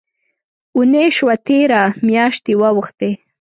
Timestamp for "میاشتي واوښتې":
2.07-3.11